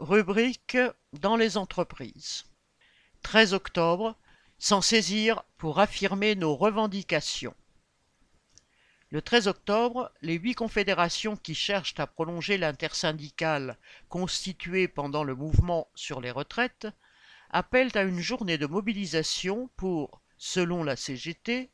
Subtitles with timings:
[0.00, 0.78] Rubrique
[1.12, 2.44] dans les entreprises.
[3.22, 4.16] 13 octobre,
[4.56, 7.54] s'en saisir pour affirmer nos revendications.
[9.10, 13.76] Le 13 octobre, les huit confédérations qui cherchent à prolonger l'intersyndicale
[14.08, 16.86] constituée pendant le mouvement sur les retraites
[17.50, 21.70] appellent à une journée de mobilisation pour, selon la CGT,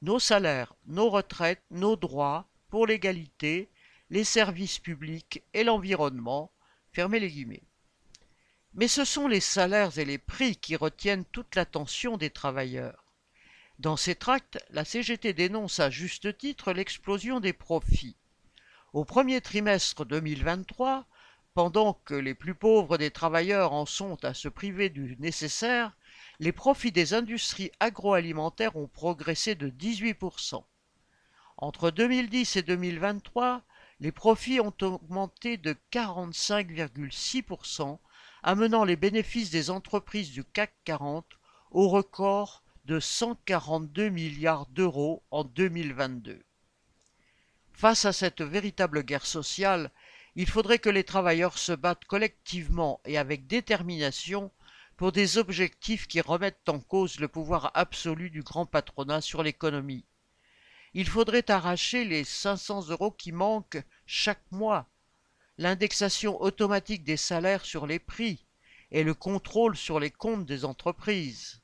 [0.00, 3.68] nos salaires, nos retraites, nos droits pour l'égalité,
[4.08, 6.53] les services publics et l'environnement,
[6.94, 7.64] fermez les guillemets.
[8.74, 13.04] Mais ce sont les salaires et les prix qui retiennent toute l'attention des travailleurs.
[13.80, 18.16] Dans ces tracts, la CGT dénonce à juste titre l'explosion des profits.
[18.92, 21.06] Au premier trimestre 2023,
[21.54, 25.92] pendant que les plus pauvres des travailleurs en sont à se priver du nécessaire,
[26.38, 30.64] les profits des industries agroalimentaires ont progressé de 18%.
[31.56, 33.62] Entre 2010 et 2023,
[34.00, 37.98] les profits ont augmenté de 45,6%,
[38.42, 41.24] amenant les bénéfices des entreprises du CAC 40
[41.70, 46.44] au record de 142 milliards d'euros en 2022.
[47.72, 49.90] Face à cette véritable guerre sociale,
[50.36, 54.52] il faudrait que les travailleurs se battent collectivement et avec détermination
[54.96, 60.04] pour des objectifs qui remettent en cause le pouvoir absolu du grand patronat sur l'économie.
[60.94, 64.88] Il faudrait arracher les 500 euros qui manquent chaque mois,
[65.58, 68.46] l'indexation automatique des salaires sur les prix
[68.92, 71.60] et le contrôle sur les comptes des entreprises.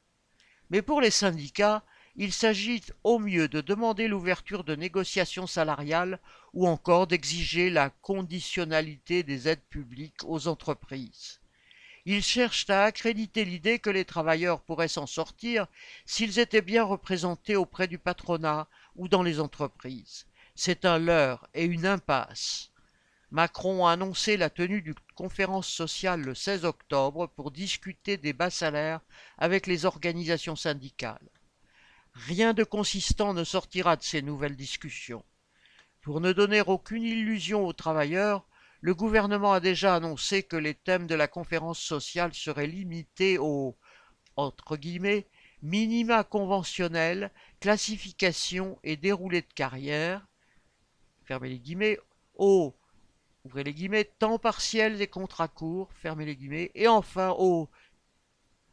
[0.70, 1.84] Mais pour les syndicats,
[2.17, 6.19] il s'agit au mieux de demander l'ouverture de négociations salariales
[6.53, 11.39] ou encore d'exiger la conditionnalité des aides publiques aux entreprises.
[12.12, 15.69] Ils cherchent à accréditer l'idée que les travailleurs pourraient s'en sortir
[16.05, 18.66] s'ils étaient bien représentés auprès du patronat
[18.97, 20.27] ou dans les entreprises.
[20.56, 22.72] C'est un leurre et une impasse.
[23.31, 28.50] Macron a annoncé la tenue d'une conférence sociale le 16 octobre pour discuter des bas
[28.50, 29.03] salaires
[29.38, 31.31] avec les organisations syndicales.
[32.14, 35.25] Rien de consistant ne sortira de ces nouvelles discussions.
[36.00, 38.48] Pour ne donner aucune illusion aux travailleurs,
[38.80, 43.76] le gouvernement a déjà annoncé que les thèmes de la conférence sociale seraient limités aux
[45.62, 47.30] minima conventionnels,
[47.60, 50.26] classification et déroulé de carrière,
[51.24, 51.98] fermez les guillemets,
[52.34, 52.74] aux
[53.44, 57.68] ouvrez les guillemets, temps partiels et contrats courts, fermez les guillemets, et enfin aux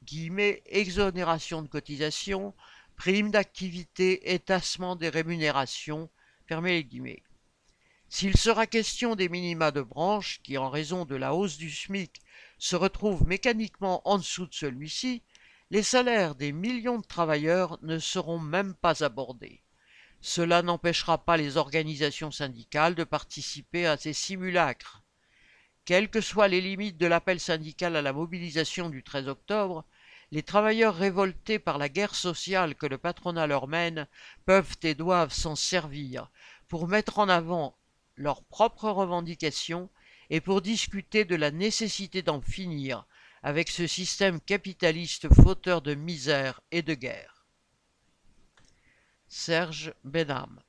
[0.03, 2.53] guillemets, exonération de cotisation,
[2.95, 6.09] primes d'activité, étassement des rémunérations,
[6.49, 7.23] les guillemets.
[8.09, 12.21] S'il sera question des minima de branche, qui en raison de la hausse du SMIC
[12.57, 15.23] se retrouvent mécaniquement en dessous de celui-ci,
[15.71, 19.61] les salaires des millions de travailleurs ne seront même pas abordés.
[20.21, 25.03] Cela n'empêchera pas les organisations syndicales de participer à ces simulacres.
[25.83, 29.83] Quelles que soient les limites de l'appel syndical à la mobilisation du 13 octobre,
[30.31, 34.07] les travailleurs révoltés par la guerre sociale que le patronat leur mène
[34.45, 36.31] peuvent et doivent s'en servir
[36.69, 37.77] pour mettre en avant
[38.17, 39.89] leurs propres revendications
[40.29, 43.05] et pour discuter de la nécessité d'en finir
[43.43, 47.45] avec ce système capitaliste fauteur de misère et de guerre.
[49.27, 50.61] Serge Benham